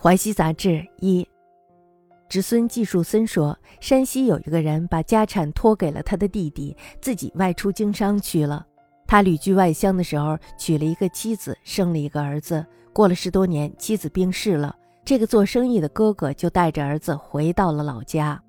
[0.00, 1.26] 淮西杂志一，
[2.28, 8.64] 侄孙季树森说，山西有一个人把家产托给了他的弟弟，自己外出经商去了。
[9.08, 12.64] 他旅居外乡的时候，娶了一个妻子，生了一个儿子。
[12.92, 14.72] 过了十多年，妻子病逝了，
[15.04, 18.40] 这个做生意的哥哥就带着儿子回到了老家。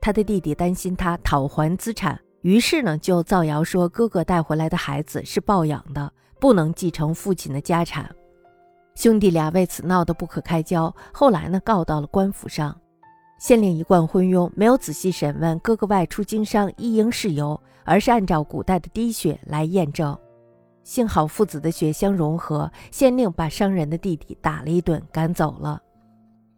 [0.00, 8.12] 他的弟弟担心他讨还资产，于是呢就造谣说哥哥带回来的孩子是抱养的，不能继承父亲的家产。
[9.00, 12.78] 兄弟俩为此闹得不可开交，后来呢告到了官府上。
[13.38, 20.14] 县令一贯昏庸，没有仔细审问哥哥外出经商一应事由，而是按照古代的滴血来验证。
[20.84, 25.80] 幸好父子的血相融合，县令把商人的弟弟打了一顿，赶走了。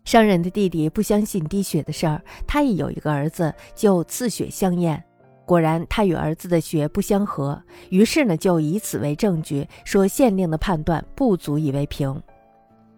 [0.05, 5.00] 商人的弟弟不相信滴血的事儿，他也有一个儿子，就刺血相验，
[5.47, 12.20] 果然他与儿子的血不相合，于是呢就以此为证据，说县令的判断不足以为凭。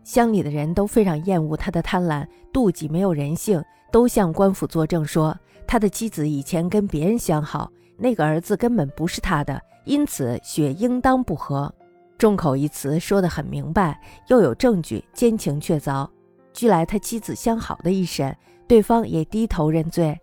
[0.04, 3.60] 乡里的人都非常厌恶他的贪婪、妒忌，没有人性，
[3.90, 11.74] 都向官府作证说他的妻子以前跟别人相好，那个儿子根本不是他的，因此血应当不和。
[12.18, 16.08] 众口一词说得很明白，又有证据，奸情确凿。
[16.52, 18.36] 据来他妻子相好的一审，
[18.68, 20.16] 对方也低头认罪。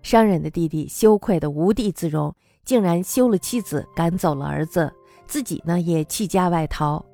[0.00, 2.32] 商人的弟弟羞愧得无地自容，
[2.64, 4.90] 竟然休了妻子，赶走了儿子，
[5.26, 7.04] 自己呢也弃家外逃。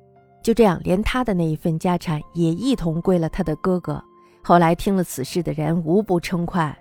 [0.43, 4.03] 就这样，连他的那一份家产也一同归了他的哥哥。
[4.43, 6.77] 后来听了此事的人无不称快。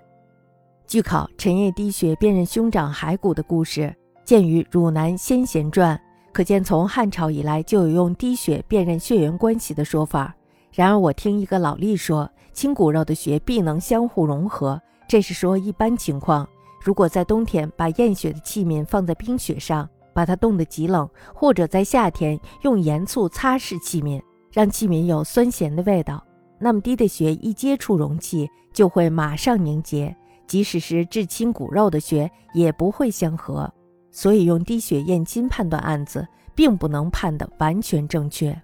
[0.85, 5.97] 据考，陈夜滴血辨认兄长骸骨的故事，见于《汝南先贤传》，
[6.33, 10.35] 可见从汉朝以来就有用滴血辨认血缘关系的说法。
[10.73, 16.47] 然而，我听一个老吏说，亲骨肉的血必能相互融合，这是说一般情况。
[16.83, 26.25] 如果在冬天把验血的器皿放在冰雪上，把它冻得极冷，或者在夏天用盐醋擦拭器皿，让器皿有酸咸的味道，
[26.59, 30.15] 那么滴的血一接触容器就会马上凝结，
[30.47, 33.73] 即使是至亲骨肉的血也不会相合。
[34.11, 38.55] 所以用滴血验亲判断案子，并不能判得完全正确。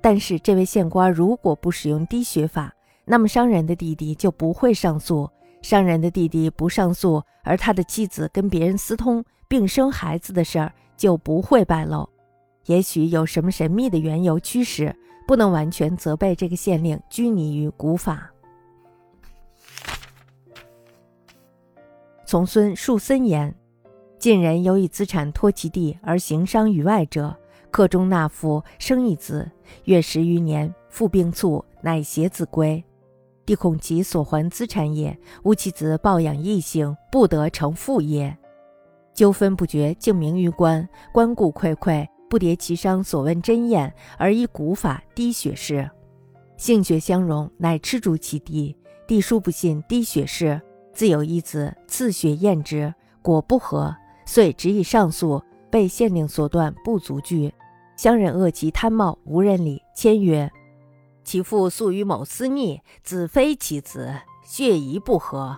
[0.00, 2.72] 但是这位县官如果不使用滴血法，
[3.04, 5.30] 那么商人的弟弟就不会上诉。
[5.62, 9.24] 商人的弟弟不上诉，而他的妻子跟别人私通。
[9.48, 12.08] 并生孩子的事儿就不会败露，
[12.66, 14.94] 也许有什么神秘的缘由驱使，
[15.26, 18.30] 不能完全责备这个县令拘泥于古法。
[22.26, 23.54] 从孙树森言：
[24.18, 27.36] 晋人有以资产托其地而行商于外者，
[27.70, 29.50] 客中纳夫生一子，
[29.84, 32.82] 月十余年，父病卒，乃携子归。
[33.44, 38.36] 帝恐其所还资产也，吾其子抱养异姓，不得成父也。
[39.14, 40.86] 纠纷不决，竟名于官。
[41.12, 45.88] 官顾愧愧，不迭其商所问真验，而以古法滴血事，
[46.56, 48.76] 性血相融，乃吃逐其地。
[49.06, 50.60] 帝殊不信滴血事，
[50.92, 52.92] 自有一子赐血验之，
[53.22, 53.94] 果不合，
[54.26, 57.52] 遂执以上诉，被县令所断，不足惧。
[57.96, 59.80] 乡人恶其贪冒，无人理。
[59.94, 60.50] 签曰：
[61.22, 65.56] 其父素与某私逆，子非其子，血疑不合。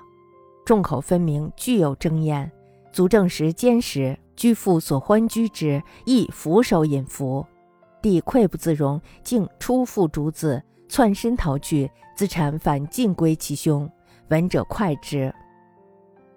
[0.64, 2.50] 众口分明，具有争验。
[2.96, 7.46] 足证实坚实，居父所欢居之，亦俯首引服。
[8.00, 13.86] 帝愧不自容，竟出父逐子，窜身逃去，资产反尽归其兄。
[14.28, 15.30] 闻者快之。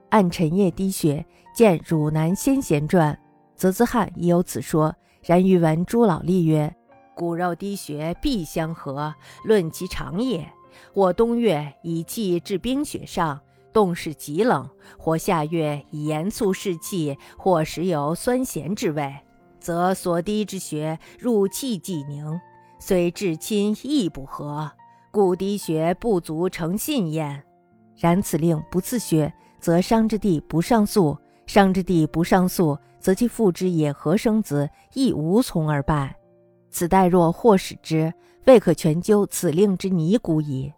[0.09, 1.25] 按陈夜滴血，
[1.55, 3.13] 见《汝南先贤传》，
[3.55, 4.93] 则兹汉亦有此说。
[5.23, 6.75] 然余闻诸老立曰
[7.15, 9.15] ：“骨肉滴血必相合，
[9.45, 10.45] 论其长也。
[10.93, 13.39] 我冬月以气至冰雪上。”
[13.71, 19.13] 冻是极冷，或下月以盐醋试气，或时有酸咸之味，
[19.59, 22.39] 则所滴之血入气即凝，
[22.79, 24.71] 虽至亲亦不和，
[25.11, 27.43] 故滴血不足成信验。
[27.97, 36.15] 然此令不赐血，则伤之地不上诉；伤之地不上诉，则其父之也合生子亦无从而败。
[36.71, 38.13] 此待若或使之，
[38.45, 40.71] 未可全究此令之尼古矣。